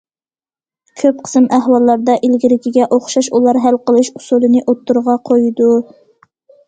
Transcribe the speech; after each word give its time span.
كۆپ 1.01 1.19
قىسىم 1.27 1.49
ئەھۋاللاردا 1.57 2.15
ئىلگىرىكىگە 2.27 2.87
ئوخشاش، 2.97 3.31
ئۇلار 3.39 3.59
ھەل 3.67 3.77
قىلىش 3.91 4.11
ئۇسۇلىنى 4.17 4.65
ئوتتۇرىغا 4.67 5.19
قويىدۇ. 5.31 5.69